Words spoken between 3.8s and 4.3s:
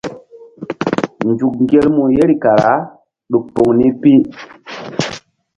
pi.